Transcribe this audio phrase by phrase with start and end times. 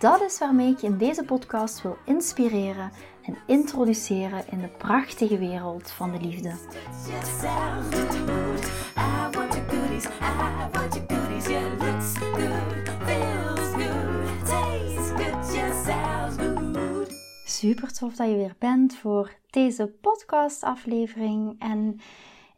[0.00, 2.90] Dat is waarmee ik je in deze podcast wil inspireren
[3.22, 6.52] en introduceren in de prachtige wereld van de liefde.
[17.44, 21.56] Super tof dat je weer bent voor deze podcastaflevering.
[21.58, 22.00] En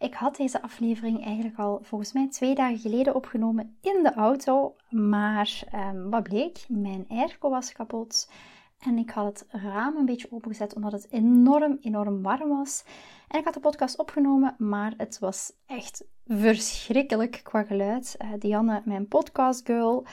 [0.02, 4.75] ik had deze aflevering eigenlijk al volgens mij twee dagen geleden opgenomen in de auto.
[4.91, 6.65] Maar um, wat bleek?
[6.69, 8.31] Mijn airco was kapot.
[8.78, 12.84] En ik had het raam een beetje opengezet omdat het enorm, enorm warm was.
[13.28, 18.16] En ik had de podcast opgenomen, maar het was echt verschrikkelijk qua geluid.
[18.19, 20.06] Uh, Dianne, mijn podcastgirl,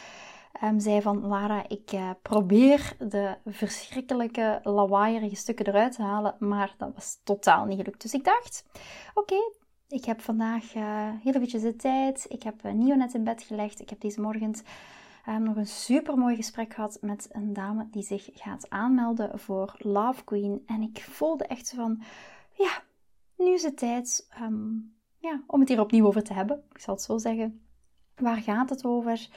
[0.63, 6.75] um, zei van Lara, ik uh, probeer de verschrikkelijke lawaaierige stukken eruit te halen, maar
[6.77, 8.01] dat was totaal niet gelukt.
[8.01, 8.65] Dus ik dacht,
[9.13, 9.37] oké,
[9.89, 12.25] ik heb vandaag uh, heel beetje de tijd.
[12.29, 13.81] Ik heb uh, Nio net in bed gelegd.
[13.81, 14.55] Ik heb deze morgen
[15.27, 19.75] uh, nog een super mooi gesprek gehad met een dame die zich gaat aanmelden voor
[19.77, 20.63] Love Queen.
[20.65, 22.01] En ik voelde echt van,
[22.53, 22.83] ja,
[23.37, 26.63] nu is het tijd um, ja, om het hier opnieuw over te hebben.
[26.71, 27.61] Ik zal het zo zeggen.
[28.15, 29.29] Waar gaat het over?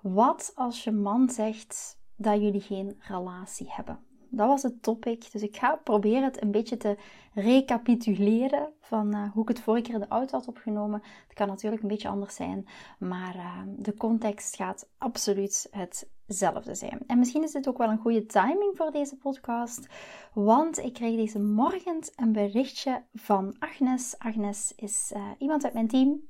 [0.00, 4.07] Wat als je man zegt dat jullie geen relatie hebben?
[4.28, 5.32] Dat was het topic.
[5.32, 6.96] Dus ik ga proberen het een beetje te
[7.34, 11.02] recapituleren van uh, hoe ik het vorige keer de auto had opgenomen.
[11.26, 12.66] Het kan natuurlijk een beetje anders zijn,
[12.98, 17.00] maar uh, de context gaat absoluut hetzelfde zijn.
[17.06, 19.86] En misschien is dit ook wel een goede timing voor deze podcast,
[20.32, 24.14] want ik kreeg deze morgen een berichtje van Agnes.
[24.18, 26.20] Agnes is uh, iemand uit mijn team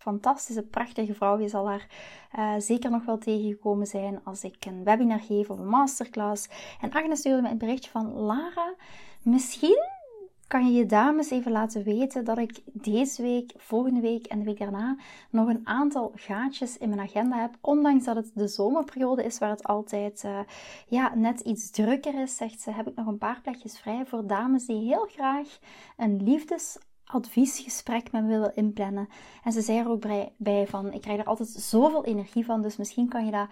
[0.00, 1.38] fantastische, prachtige vrouw.
[1.38, 1.86] Je zal haar
[2.38, 6.48] uh, zeker nog wel tegengekomen zijn als ik een webinar geef of een masterclass.
[6.80, 8.74] En Agnes stuurde me een berichtje van Lara.
[9.22, 9.88] Misschien
[10.46, 14.44] kan je je dames even laten weten dat ik deze week, volgende week en de
[14.44, 14.96] week daarna
[15.30, 17.56] nog een aantal gaatjes in mijn agenda heb.
[17.60, 20.38] Ondanks dat het de zomerperiode is waar het altijd uh,
[20.88, 24.26] ja, net iets drukker is, zegt ze, heb ik nog een paar plekjes vrij voor
[24.26, 25.58] dames die heel graag
[25.96, 26.78] een liefdes
[27.12, 29.08] adviesgesprek met me willen inplannen.
[29.44, 30.06] En ze zei er ook
[30.36, 33.48] bij, van, ik krijg er altijd zoveel energie van, dus misschien kan je dat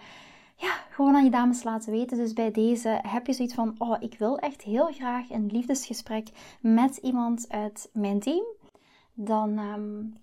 [0.55, 2.17] ja, gewoon aan je dames laten weten.
[2.17, 6.27] Dus bij deze heb je zoiets van, oh, ik wil echt heel graag een liefdesgesprek
[6.61, 8.43] met iemand uit mijn team.
[9.13, 10.17] Dan, um,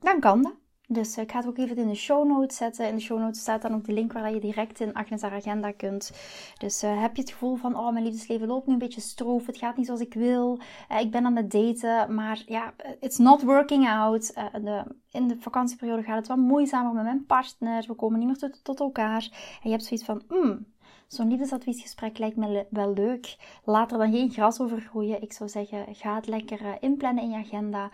[0.00, 0.54] dan kan dat.
[0.88, 2.88] Dus ik ga het ook even in de show notes zetten.
[2.88, 5.32] In de show notes staat dan ook de link waar je direct in Agnes haar
[5.32, 6.12] agenda kunt.
[6.58, 9.46] Dus uh, heb je het gevoel van, oh, mijn liefdesleven loopt nu een beetje stroef.
[9.46, 10.60] Het gaat niet zoals ik wil.
[10.92, 14.34] Uh, ik ben aan het daten, maar ja, it's not working out.
[14.34, 17.84] De, in de vakantieperiode gaat het wat moeizamer met mijn partner.
[17.86, 19.28] We komen niet meer tot, tot elkaar.
[19.32, 20.74] En je hebt zoiets van, hmm,
[21.06, 23.36] Zo'n liefdesadviesgesprek lijkt me wel leuk.
[23.64, 25.22] Laat er dan geen gras over groeien.
[25.22, 27.90] Ik zou zeggen, ga het lekker inplannen in je agenda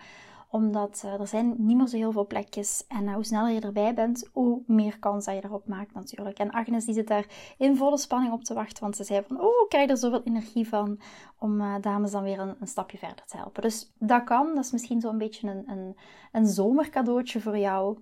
[0.53, 2.85] omdat uh, er zijn niet meer zo heel veel plekjes.
[2.87, 6.39] En uh, hoe sneller je erbij bent, hoe meer kans dat je erop maakt natuurlijk.
[6.39, 7.25] En Agnes die zit daar
[7.57, 8.83] in volle spanning op te wachten.
[8.83, 10.99] Want ze zei van, oh, krijg er zoveel energie van.
[11.39, 13.61] Om uh, dames dan weer een, een, stapje verder te helpen.
[13.61, 14.55] Dus dat kan.
[14.55, 15.97] Dat is misschien zo'n beetje een, een,
[16.31, 17.99] een zomercadeautje voor jou.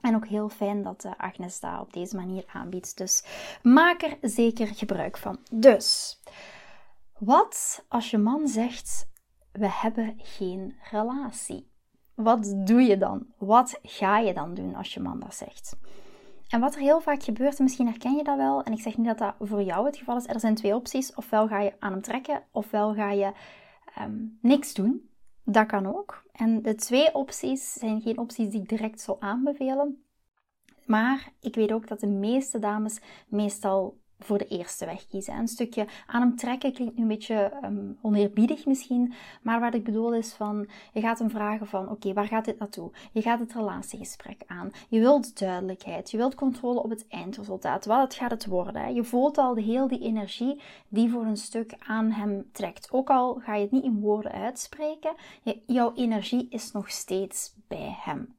[0.00, 2.96] En ook heel fijn dat Agnes dat op deze manier aanbiedt.
[2.96, 3.24] Dus
[3.62, 5.38] maak er zeker gebruik van.
[5.50, 6.20] Dus,
[7.18, 9.08] wat als je man zegt,
[9.52, 11.72] we hebben geen relatie?
[12.14, 13.26] Wat doe je dan?
[13.38, 15.76] Wat ga je dan doen als je man dat zegt?
[16.48, 18.96] En wat er heel vaak gebeurt, en misschien herken je dat wel, en ik zeg
[18.96, 21.14] niet dat dat voor jou het geval is, er zijn twee opties.
[21.14, 23.32] Ofwel ga je aan hem trekken, ofwel ga je
[24.00, 25.08] um, niks doen.
[25.44, 26.22] Dat kan ook.
[26.32, 30.04] En de twee opties zijn geen opties die ik direct zou aanbevelen.
[30.86, 35.34] Maar ik weet ook dat de meeste dames meestal voor de eerste weg kiezen.
[35.34, 39.84] Een stukje aan hem trekken klinkt nu een beetje um, oneerbiedig misschien, maar wat ik
[39.84, 42.90] bedoel is van, je gaat hem vragen van, oké, waar gaat dit naartoe?
[43.12, 44.70] Je gaat het relatiegesprek aan.
[44.88, 47.84] Je wilt duidelijkheid, je wilt controle op het eindresultaat.
[47.84, 48.94] Wat gaat het worden?
[48.94, 52.88] Je voelt al de heel die energie die voor een stuk aan hem trekt.
[52.92, 57.54] Ook al ga je het niet in woorden uitspreken, je, jouw energie is nog steeds
[57.68, 58.34] bij hem.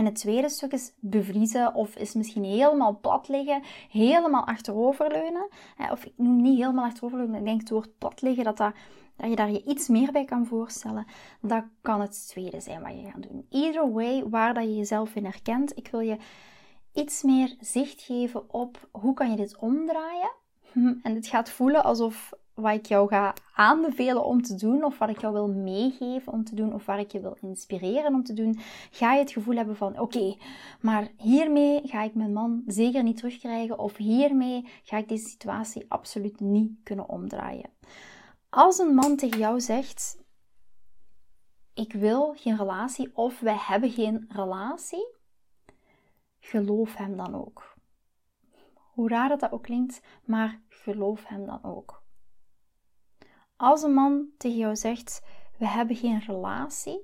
[0.00, 5.48] En het tweede stuk is bevriezen of is misschien helemaal plat liggen, helemaal achteroverleunen.
[5.90, 8.74] Of ik noem niet helemaal achteroverleunen, ik denk het woord plat liggen, dat, dat,
[9.16, 11.06] dat je daar je iets meer bij kan voorstellen.
[11.40, 13.46] Dat kan het tweede zijn wat je gaat doen.
[13.50, 16.16] Either way, waar dat je jezelf in herkent, ik wil je
[16.92, 20.32] iets meer zicht geven op hoe kan je dit omdraaien
[21.02, 25.08] En het gaat voelen alsof wat ik jou ga aanbevelen om te doen, of wat
[25.08, 28.32] ik jou wil meegeven om te doen, of waar ik je wil inspireren om te
[28.32, 28.58] doen,
[28.90, 30.36] ga je het gevoel hebben van: oké,
[30.80, 35.84] maar hiermee ga ik mijn man zeker niet terugkrijgen, of hiermee ga ik deze situatie
[35.88, 37.70] absoluut niet kunnen omdraaien.
[38.50, 40.18] Als een man tegen jou zegt:
[41.74, 45.16] ik wil geen relatie, of wij hebben geen relatie,
[46.38, 47.74] geloof hem dan ook.
[48.74, 51.99] Hoe raar dat, dat ook klinkt, maar geloof hem dan ook.
[53.60, 55.22] Als een man tegen jou zegt:
[55.58, 57.00] We hebben geen relatie,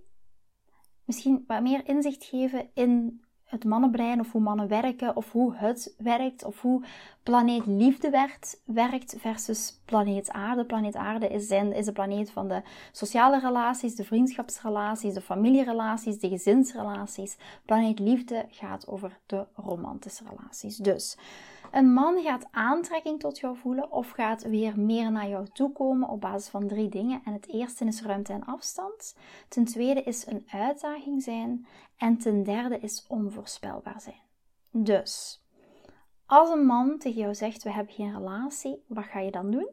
[1.05, 5.95] misschien wat meer inzicht geven in het mannenbrein of hoe mannen werken of hoe het
[5.99, 6.85] werkt of hoe
[7.23, 8.11] planeet liefde
[8.65, 10.65] werkt, versus planeet aarde.
[10.65, 12.63] Planeet aarde is, zijn, is de planeet van de
[12.93, 17.37] sociale relaties, de vriendschapsrelaties, de familierelaties, de gezinsrelaties.
[17.65, 20.77] Planeet liefde gaat over de romantische relaties.
[20.77, 21.17] Dus
[21.71, 26.09] een man gaat aantrekking tot jou voelen of gaat weer meer naar jou toe komen
[26.09, 27.21] op basis van drie dingen.
[27.25, 29.17] En het eerste is ruimte en afstand.
[29.49, 31.67] Ten tweede is een uitdaging zijn.
[31.97, 34.21] En ten derde is onvoorspelbaar zijn.
[34.71, 35.43] Dus,
[36.27, 39.69] als een man tegen jou zegt: We hebben geen relatie, wat ga je dan doen?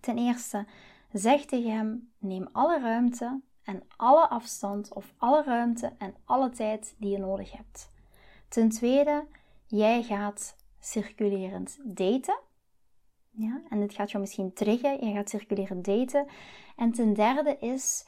[0.00, 0.66] Ten eerste,
[1.12, 6.94] zeg tegen hem: Neem alle ruimte en alle afstand of alle ruimte en alle tijd
[6.98, 7.90] die je nodig hebt.
[8.48, 9.26] Ten tweede,
[9.66, 12.38] jij gaat circulerend daten.
[13.30, 15.06] Ja, en dit gaat jou misschien triggen.
[15.06, 16.26] Je gaat circulerend daten.
[16.76, 18.06] En ten derde is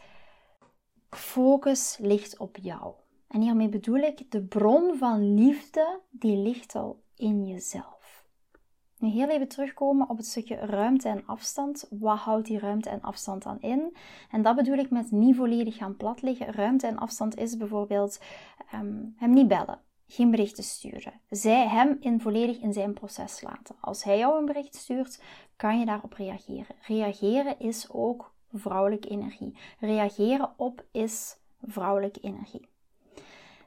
[1.10, 2.94] focus ligt op jou.
[3.28, 8.26] En hiermee bedoel ik de bron van liefde die ligt al in jezelf.
[8.98, 11.86] Nu heel even terugkomen op het stukje ruimte en afstand.
[11.90, 13.96] Wat houdt die ruimte en afstand dan in?
[14.30, 16.52] En dat bedoel ik met niet volledig gaan plat liggen.
[16.52, 18.20] Ruimte en afstand is bijvoorbeeld
[18.74, 21.20] um, hem niet bellen geen berichten sturen.
[21.30, 23.76] Zij hem in volledig in zijn proces laten.
[23.80, 25.22] Als hij jou een bericht stuurt,
[25.56, 26.76] kan je daarop reageren.
[26.86, 29.56] Reageren is ook vrouwelijke energie.
[29.80, 32.68] Reageren op is vrouwelijke energie.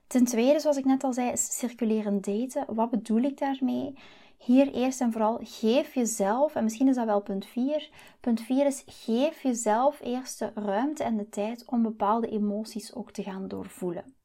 [0.07, 2.75] Ten tweede, zoals ik net al zei, is circulerend daten.
[2.75, 3.97] Wat bedoel ik daarmee?
[4.37, 7.89] Hier eerst en vooral geef jezelf, en misschien is dat wel punt 4.
[8.19, 13.11] Punt 4 is geef jezelf eerst de ruimte en de tijd om bepaalde emoties ook
[13.11, 14.16] te gaan doorvoelen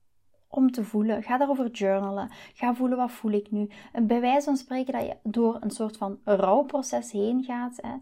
[0.54, 1.22] om te voelen.
[1.22, 2.30] Ga daarover journalen.
[2.54, 3.68] Ga voelen wat voel ik nu.
[4.02, 7.78] Bij wijze van spreken dat je door een soort van rouwproces heen gaat.
[7.80, 7.94] Hè,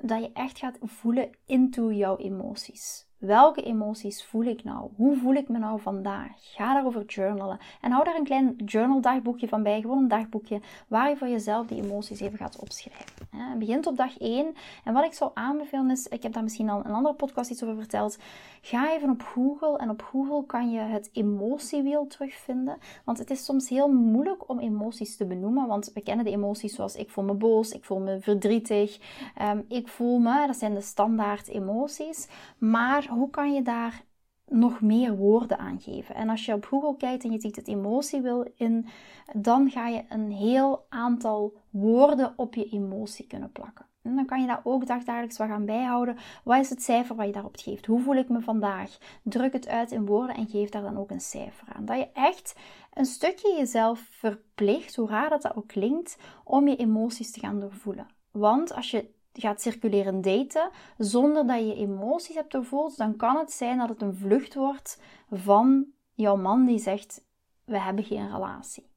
[0.00, 3.10] dat je echt gaat voelen into jouw emoties.
[3.22, 4.90] Welke emoties voel ik nou?
[4.96, 6.30] Hoe voel ik me nou vandaag?
[6.36, 7.58] Ga daarover journalen.
[7.80, 9.80] En hou daar een klein journaldagboekje van bij.
[9.80, 13.04] Gewoon een dagboekje waar je voor jezelf die emoties even gaat opschrijven.
[13.36, 14.54] Het begint op dag 1.
[14.84, 17.62] En wat ik zou aanbevelen is, ik heb daar misschien al een andere podcast iets
[17.62, 18.18] over verteld.
[18.60, 19.78] Ga even op Google.
[19.78, 22.78] En op Google kan je het emotiewiel terugvinden.
[23.04, 25.66] Want het is soms heel moeilijk om emoties te benoemen.
[25.66, 28.98] Want we kennen de emoties zoals ik voel me boos, ik voel me verdrietig,
[29.36, 30.46] ehm, ik voel me.
[30.46, 32.28] Dat zijn de standaard emoties.
[32.58, 34.04] Maar hoe kan je daar
[34.46, 36.14] nog meer woorden aan geven?
[36.14, 38.86] En als je op Google kijkt en je ziet het emotiewiel in,
[39.32, 43.86] dan ga je een heel aantal woorden op je emotie kunnen plakken.
[44.02, 46.16] En dan kan je daar ook dagdagelijks wat gaan bijhouden.
[46.44, 47.86] Wat is het cijfer wat je daarop geeft?
[47.86, 48.98] Hoe voel ik me vandaag?
[49.22, 51.84] Druk het uit in woorden en geef daar dan ook een cijfer aan.
[51.84, 52.54] Dat je echt
[52.92, 57.60] een stukje jezelf verplicht, hoe raar dat, dat ook klinkt, om je emoties te gaan
[57.60, 58.06] doorvoelen.
[58.30, 63.52] Want als je gaat circuleren daten zonder dat je emoties hebt doorvoeld, dan kan het
[63.52, 67.24] zijn dat het een vlucht wordt van jouw man die zegt:
[67.64, 68.91] We hebben geen relatie.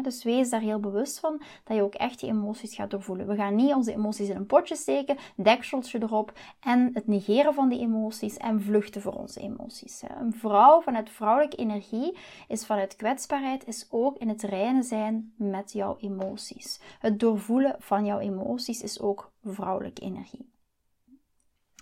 [0.00, 3.26] Dus wees daar heel bewust van dat je ook echt die emoties gaat doorvoelen.
[3.26, 7.68] We gaan niet onze emoties in een potje steken, dekseltje erop en het negeren van
[7.68, 10.02] die emoties en vluchten voor onze emoties.
[10.18, 12.16] Een vrouw vanuit vrouwelijke energie
[12.48, 16.80] is vanuit kwetsbaarheid, is ook in het reinen zijn met jouw emoties.
[16.98, 20.50] Het doorvoelen van jouw emoties is ook vrouwelijke energie.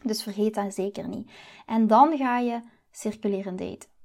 [0.03, 1.31] Dus vergeet dat zeker niet.
[1.67, 4.00] En dan ga je circuleren daten.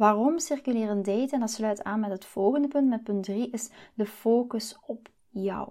[0.00, 1.30] Waarom circuleren daten?
[1.30, 5.08] En dat sluit aan met het volgende punt, met punt 3, is de focus op
[5.28, 5.68] jou.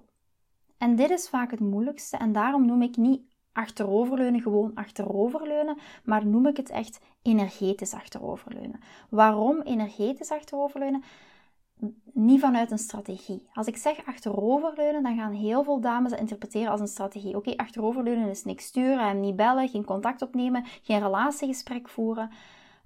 [0.77, 3.21] En dit is vaak het moeilijkste en daarom noem ik niet
[3.51, 8.79] achteroverleunen gewoon achteroverleunen, maar noem ik het echt energetisch achteroverleunen.
[9.09, 11.03] Waarom energetisch achteroverleunen?
[12.13, 13.49] niet vanuit een strategie.
[13.53, 17.35] Als ik zeg achteroverleunen, dan gaan heel veel dames dat interpreteren als een strategie.
[17.35, 22.31] Oké, achteroverleunen is niks sturen en niet bellen, geen contact opnemen, geen relatiegesprek voeren.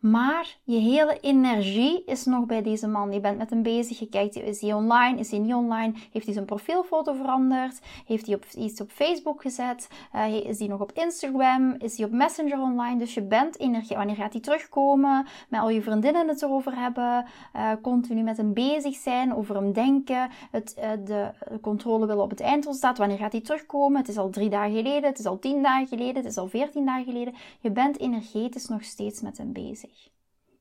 [0.03, 3.11] Maar je hele energie is nog bij deze man.
[3.11, 3.99] Je bent met hem bezig.
[3.99, 5.19] Je kijkt, is hij online?
[5.19, 5.93] Is hij niet online?
[6.11, 7.79] Heeft hij zijn profielfoto veranderd?
[8.05, 9.87] Heeft hij op, iets op Facebook gezet?
[10.15, 11.75] Uh, is hij nog op Instagram?
[11.77, 12.99] Is hij op Messenger online?
[12.99, 13.97] Dus je bent energie.
[13.97, 15.25] Wanneer gaat hij terugkomen?
[15.49, 17.25] Met al je vriendinnen het erover hebben.
[17.55, 19.35] Uh, continu met hem bezig zijn.
[19.35, 20.29] Over hem denken.
[20.51, 21.31] Het, uh, de
[21.61, 22.97] controle willen op het eindresultaat.
[22.97, 23.99] Wanneer gaat hij terugkomen?
[23.99, 25.09] Het is al drie dagen geleden.
[25.09, 26.15] Het is al tien dagen geleden.
[26.15, 27.33] Het is al veertien dagen geleden.
[27.59, 29.92] Je bent energetisch nog steeds met hem bezig.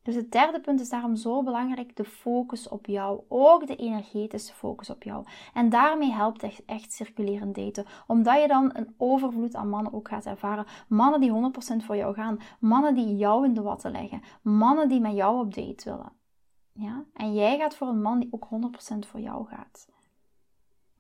[0.03, 3.21] Dus het derde punt is daarom zo belangrijk, de focus op jou.
[3.29, 5.25] Ook de energetische focus op jou.
[5.55, 7.87] En daarmee helpt echt, echt circulerend daten.
[8.07, 10.67] Omdat je dan een overvloed aan mannen ook gaat ervaren.
[10.89, 12.39] Mannen die 100% voor jou gaan.
[12.59, 14.23] Mannen die jou in de watten leggen.
[14.43, 16.13] Mannen die met jou op date willen.
[16.73, 17.05] Ja?
[17.15, 18.49] En jij gaat voor een man die ook
[18.95, 19.89] 100% voor jou gaat.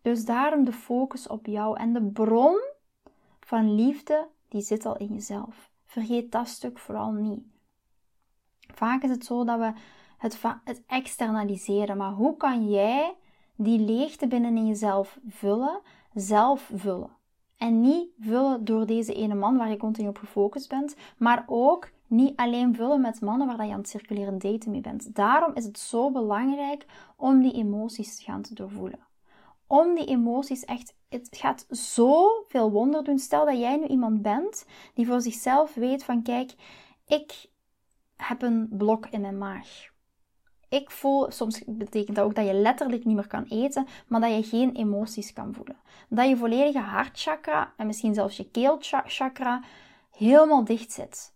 [0.02, 1.78] Dus daarom de focus op jou.
[1.78, 2.61] En de bron
[3.40, 5.71] van liefde, die zit al in jezelf.
[5.85, 7.51] Vergeet dat stuk vooral niet.
[8.73, 9.73] Vaak is het zo dat we
[10.19, 11.97] het, het externaliseren.
[11.97, 13.14] Maar hoe kan jij
[13.57, 15.81] die leegte binnenin jezelf vullen,
[16.14, 17.11] zelf vullen?
[17.57, 21.91] En niet vullen door deze ene man waar je continu op gefocust bent, maar ook
[22.07, 25.14] niet alleen vullen met mannen waar je aan het circuleren daten mee bent.
[25.14, 26.87] Daarom is het zo belangrijk
[27.17, 28.99] om die emoties te gaan te doorvoelen.
[29.67, 33.19] Om die emoties echt, het gaat zoveel wonder doen.
[33.19, 36.55] Stel dat jij nu iemand bent die voor zichzelf weet van kijk,
[37.07, 37.50] ik
[38.25, 39.91] heb een blok in mijn maag.
[40.69, 44.35] Ik voel, soms betekent dat ook dat je letterlijk niet meer kan eten, maar dat
[44.35, 45.76] je geen emoties kan voelen.
[46.09, 49.62] Dat je volledige hartchakra en misschien zelfs je keelchakra
[50.11, 51.35] helemaal dicht zit.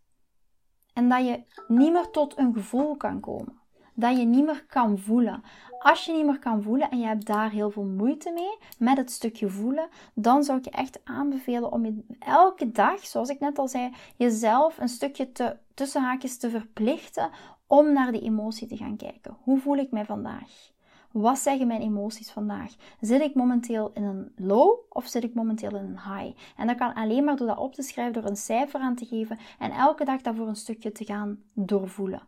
[0.92, 3.60] En dat je niet meer tot een gevoel kan komen.
[3.98, 5.42] Dat je niet meer kan voelen.
[5.78, 8.96] Als je niet meer kan voelen en je hebt daar heel veel moeite mee met
[8.96, 13.40] het stukje voelen, dan zou ik je echt aanbevelen om je elke dag, zoals ik
[13.40, 17.30] net al zei, jezelf een stukje te, tussen haakjes te verplichten
[17.66, 19.36] om naar die emotie te gaan kijken.
[19.42, 20.74] Hoe voel ik mij vandaag?
[21.10, 22.74] Wat zeggen mijn emoties vandaag?
[23.00, 26.38] Zit ik momenteel in een low of zit ik momenteel in een high?
[26.56, 29.06] En dat kan alleen maar door dat op te schrijven, door een cijfer aan te
[29.06, 32.22] geven en elke dag daarvoor een stukje te gaan doorvoelen.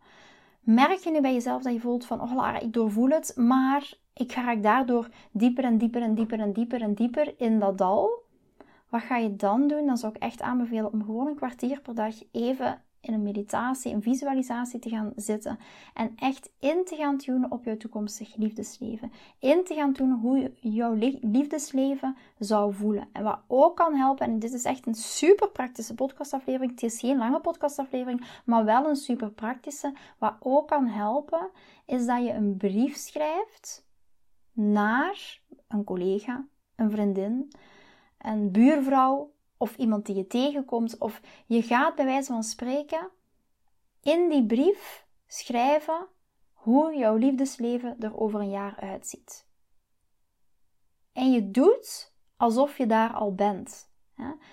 [0.61, 3.93] Merk je nu bij jezelf dat je voelt van, oh Lara, ik doorvoel het, maar
[4.15, 8.27] ik ga daardoor dieper en dieper en dieper en dieper en dieper in dat dal?
[8.89, 9.87] Wat ga je dan doen?
[9.87, 13.93] Dan zou ik echt aanbevelen om gewoon een kwartier per dag even in een meditatie,
[13.93, 15.59] een visualisatie te gaan zitten.
[15.95, 19.13] En echt in te gaan tunen op jouw toekomstig liefdesleven.
[19.39, 23.09] In te gaan tunen hoe jouw liefdesleven zou voelen.
[23.13, 26.71] En wat ook kan helpen, en dit is echt een super praktische podcastaflevering.
[26.71, 29.95] Het is geen lange podcastaflevering, maar wel een super praktische.
[30.19, 31.51] Wat ook kan helpen,
[31.87, 33.87] is dat je een brief schrijft
[34.53, 37.53] naar een collega, een vriendin,
[38.19, 43.11] een buurvrouw, of iemand die je tegenkomt, of je gaat bij wijze van spreken
[44.03, 46.07] in die brief schrijven
[46.53, 49.47] hoe jouw liefdesleven er over een jaar uitziet.
[51.13, 53.89] En je doet alsof je daar al bent.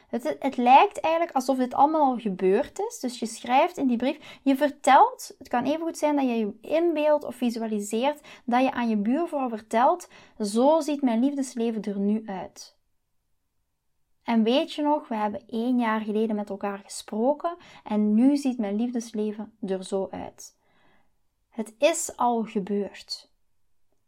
[0.07, 2.99] Het, het, lijkt eigenlijk alsof dit allemaal al gebeurd is.
[2.99, 6.37] Dus je schrijft in die brief, je vertelt, het kan even goed zijn dat je
[6.37, 10.07] je inbeeldt of visualiseert, dat je aan je buurvrouw vertelt,
[10.39, 12.74] zo ziet mijn liefdesleven er nu uit.
[14.25, 18.57] En weet je nog, we hebben één jaar geleden met elkaar gesproken en nu ziet
[18.57, 20.57] mijn liefdesleven er zo uit.
[21.49, 23.31] Het is al gebeurd.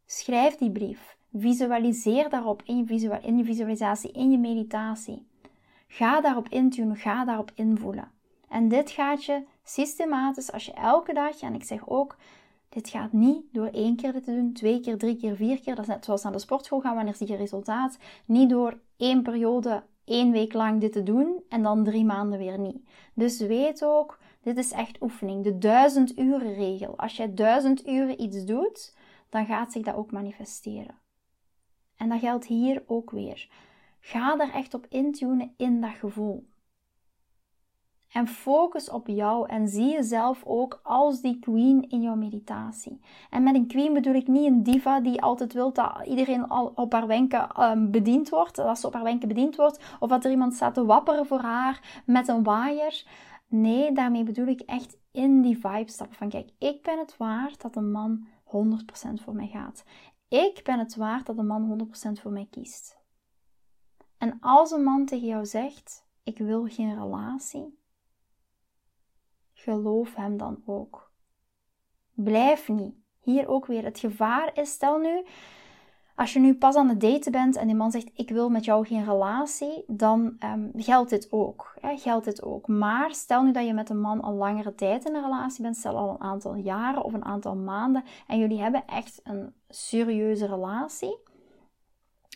[0.06, 1.18] Schrijf die brief.
[1.34, 5.28] Visualiseer daarop in je, in je visualisatie, in je meditatie.
[5.88, 8.12] Ga daarop intunen, ga daarop invoelen.
[8.50, 12.18] En dit gaat je systematisch, als je elke dag, en ik zeg ook,
[12.70, 15.76] dit gaat niet door één keer dit te doen, twee keer, drie keer, vier keer.
[15.76, 17.98] Dat is net zoals naar de sportschool gaan, wanneer zie je resultaat.
[18.26, 22.60] Niet door één periode één week lang dit te doen en dan drie maanden weer
[22.60, 22.90] niet.
[23.14, 25.44] Dus weet ook, dit is echt oefening.
[25.44, 26.98] De duizend uren regel.
[26.98, 28.96] Als je duizend uren iets doet,
[29.30, 30.96] dan gaat zich dat ook manifesteren.
[31.98, 33.50] En dat geldt hier ook weer.
[34.00, 36.48] Ga er echt op intunen in dat gevoel.
[38.12, 43.00] En focus op jou en zie jezelf ook als die queen in jouw meditatie.
[43.30, 46.72] En met een queen bedoel ik niet een diva die altijd wil dat iedereen al
[46.76, 50.26] op haar wenken um, bediend wordt, dat ze op haar wenken bediend wordt, of dat
[50.26, 53.06] er iemand staat te wapperen voor haar met een waaier.
[53.48, 57.62] Nee, daarmee bedoel ik echt in die vibe stappen van kijk, ik ben het waard
[57.62, 58.50] dat een man 100%
[59.24, 59.84] voor mij gaat.
[60.28, 62.98] Ik ben het waard dat een man 100% voor mij kiest.
[64.18, 67.77] En als een man tegen jou zegt, ik wil geen relatie,
[69.74, 71.12] geloof hem dan ook.
[72.14, 72.96] Blijf niet.
[73.20, 75.26] Hier ook weer het gevaar is, stel nu,
[76.16, 78.66] Als je nu pas aan het daten bent en die man zegt: Ik wil met
[78.66, 81.76] jou geen relatie, dan um, geldt dit ook.
[81.82, 82.68] Hè, geldt dit ook.
[82.68, 85.78] Maar stel nu dat je met een man al langere tijd in een relatie bent,
[85.78, 90.46] stel al een aantal jaren of een aantal maanden, en jullie hebben echt een serieuze
[90.46, 91.18] relatie.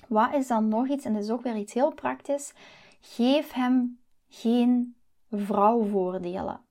[0.07, 2.53] Wat is dan nog iets, en dat is ook weer iets heel praktisch:
[3.01, 4.95] geef hem geen
[5.29, 6.61] vrouwvoordelen.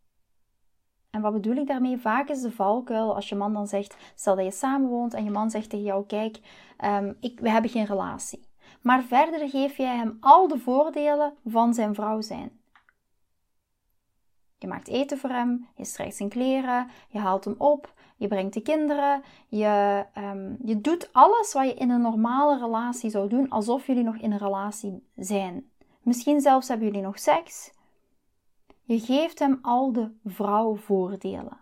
[1.10, 1.98] En wat bedoel ik daarmee?
[1.98, 5.30] Vaak is de valkuil als je man dan zegt, stel dat je samenwoont en je
[5.30, 6.40] man zegt tegen jou, kijk,
[6.84, 8.48] um, ik, we hebben geen relatie.
[8.82, 12.58] Maar verder geef jij hem al de voordelen van zijn vrouw zijn.
[14.58, 18.54] Je maakt eten voor hem, je strijkt zijn kleren, je haalt hem op, je brengt
[18.54, 23.48] de kinderen, je, um, je doet alles wat je in een normale relatie zou doen,
[23.48, 25.70] alsof jullie nog in een relatie zijn.
[26.02, 27.72] Misschien zelfs hebben jullie nog seks.
[28.90, 31.58] Je geeft hem al de vrouwvoordelen.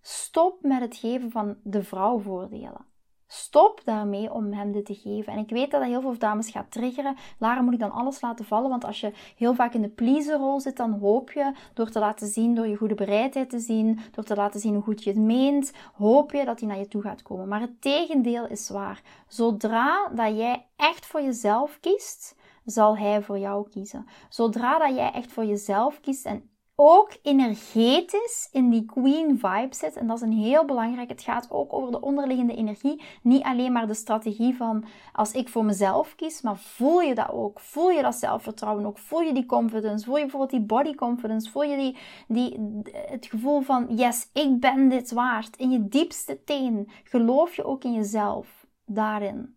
[0.00, 2.86] Stop met het geven van de vrouwvoordelen.
[3.26, 5.32] Stop daarmee om hem dit te geven.
[5.32, 7.16] En ik weet dat dat heel veel dames gaat triggeren.
[7.38, 8.70] Lara, moet ik dan alles laten vallen?
[8.70, 12.26] Want als je heel vaak in de pleaserrol zit, dan hoop je door te laten
[12.26, 15.18] zien, door je goede bereidheid te zien, door te laten zien hoe goed je het
[15.18, 17.48] meent, hoop je dat hij naar je toe gaat komen.
[17.48, 19.02] Maar het tegendeel is waar.
[19.28, 24.06] Zodra dat jij echt voor jezelf kiest, zal hij voor jou kiezen.
[24.28, 29.96] Zodra dat jij echt voor jezelf kiest en ook energetisch in die queen vibe zit.
[29.96, 31.08] En dat is een heel belangrijk.
[31.08, 33.02] Het gaat ook over de onderliggende energie.
[33.22, 37.30] Niet alleen maar de strategie van als ik voor mezelf kies, maar voel je dat
[37.30, 37.60] ook?
[37.60, 38.98] Voel je dat zelfvertrouwen ook?
[38.98, 40.04] Voel je die confidence?
[40.04, 41.50] Voel je bijvoorbeeld die body confidence?
[41.50, 41.96] Voel je die,
[42.28, 42.58] die,
[42.92, 45.56] het gevoel van yes, ik ben dit waard?
[45.56, 49.56] In je diepste teen geloof je ook in jezelf daarin.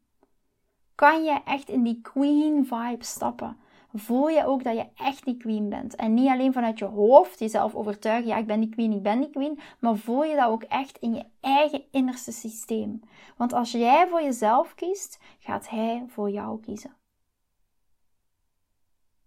[0.96, 3.58] Kan je echt in die queen vibe stappen?
[3.94, 5.96] Voel je ook dat je echt die queen bent.
[5.96, 9.20] En niet alleen vanuit je hoofd jezelf overtuigen, ja, ik ben die queen, ik ben
[9.20, 13.01] die queen, maar voel je dat ook echt in je eigen innerste systeem.
[13.38, 16.96] Want als jij voor jezelf kiest, gaat hij voor jou kiezen.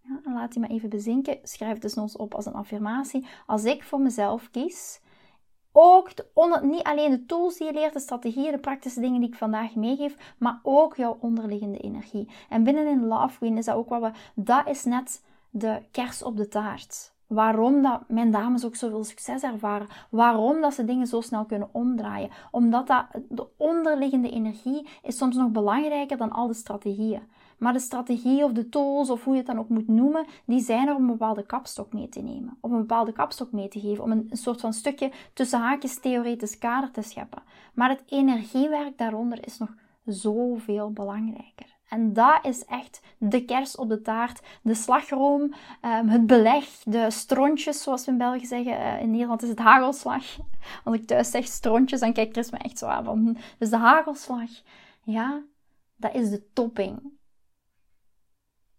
[0.01, 1.39] Ja, laat hij maar even bezinken.
[1.43, 3.25] Schrijf dus eens op als een affirmatie.
[3.45, 5.01] Als ik voor mezelf kies,
[5.71, 9.29] ook de niet alleen de tools die je leert, de strategieën, de praktische dingen die
[9.29, 12.27] ik vandaag meegeef, maar ook jouw onderliggende energie.
[12.49, 16.37] En binnenin Love Queen is dat ook wat we, dat is net de kers op
[16.37, 17.13] de taart.
[17.27, 19.87] Waarom dat mijn dames ook zoveel succes ervaren.
[20.09, 22.29] Waarom dat ze dingen zo snel kunnen omdraaien.
[22.51, 27.21] Omdat dat, de onderliggende energie is soms nog belangrijker dan al de strategieën.
[27.61, 30.59] Maar de strategie of de tools of hoe je het dan ook moet noemen, die
[30.59, 32.57] zijn er om een bepaalde kapstok mee te nemen.
[32.61, 34.03] Om een bepaalde kapstok mee te geven.
[34.03, 37.41] Om een, soort van stukje tussen haakjes theoretisch kader te scheppen.
[37.73, 39.69] Maar het energiewerk daaronder is nog
[40.05, 41.65] zoveel belangrijker.
[41.89, 47.11] En dat is echt de kers op de taart, de slagroom, ehm, het beleg, de
[47.11, 48.79] strontjes, zoals we in België zeggen.
[48.79, 50.23] Eh, in Nederland is het hagelslag.
[50.83, 53.03] Als ik thuis zeg strontjes, dan kijkt Chris me echt zo aan.
[53.03, 54.49] Van, dus de hagelslag,
[55.03, 55.41] ja,
[55.95, 57.19] dat is de topping.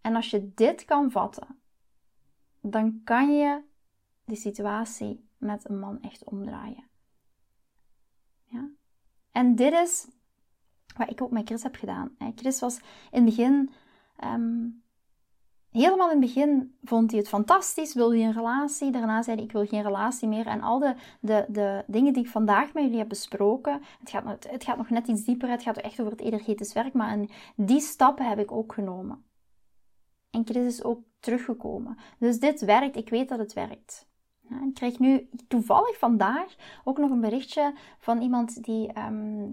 [0.03, 1.61] En als je dit kan vatten,
[2.61, 3.63] dan kan je
[4.25, 6.85] die situatie met een man echt omdraaien.
[8.45, 8.69] Ja?
[9.31, 10.09] En dit is
[10.97, 12.17] wat ik ook met Chris heb gedaan.
[12.35, 13.71] Chris was in het begin,
[14.17, 14.69] ehm,
[15.71, 18.91] helemaal in het begin vond hij het fantastisch, wilde hij een relatie.
[18.91, 20.47] Daarna zei hij, ik wil geen relatie meer.
[20.47, 24.47] En al de, de, de dingen die ik vandaag met jullie heb besproken, het gaat,
[24.51, 27.19] het gaat nog net iets dieper, het gaat echt over het energetisch werk, maar
[27.57, 29.25] die stappen heb ik ook genomen.
[30.33, 31.99] En Chris is ook teruggekomen.
[32.19, 34.07] Dus dit werkt, ik weet dat het werkt.
[34.49, 39.51] Ik krijg nu toevallig vandaag ook nog een berichtje van iemand die, ehm,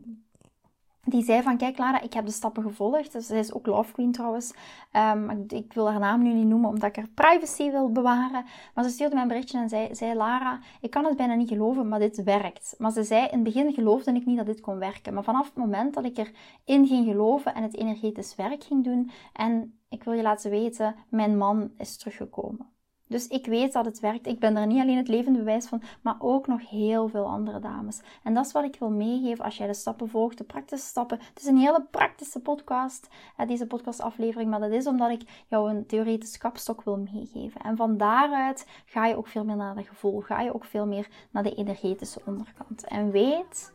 [1.09, 3.11] die zei van, kijk Lara, ik heb de stappen gevolgd.
[3.11, 4.53] Dus zij is ook Love Queen trouwens.
[4.93, 8.45] Um, ik wil haar naam nu niet noemen, omdat ik haar privacy wil bewaren.
[8.73, 11.49] Maar ze stuurde mij een berichtje en zei, zei, Lara, ik kan het bijna niet
[11.49, 12.75] geloven, maar dit werkt.
[12.77, 15.13] Maar ze zei, in het begin geloofde ik niet dat dit kon werken.
[15.13, 19.11] Maar vanaf het moment dat ik erin ging geloven en het energetisch werk ging doen
[19.33, 22.67] en ik wil je laten weten, mijn man is teruggekomen.
[23.09, 24.27] Dus ik weet dat het werkt.
[24.27, 27.59] Ik ben er niet alleen het levende bewijs van, maar ook nog heel veel andere
[27.59, 28.01] dames.
[28.23, 31.19] En dat is wat ik wil meegeven als jij de stappen volgt, de praktische stappen.
[31.19, 33.07] Het is een hele praktische podcast,
[33.47, 37.61] deze podcastaflevering, maar dat is omdat ik jou een theoretisch kapstok wil meegeven.
[37.61, 40.85] En van daaruit ga je ook veel meer naar het gevoel, ga je ook veel
[40.85, 42.83] meer naar de energetische onderkant.
[42.87, 43.73] En weet,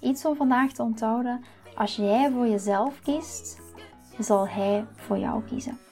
[0.00, 3.60] iets om vandaag te onthouden, als jij voor jezelf kiest,
[4.18, 5.91] zal Hij voor jou kiezen.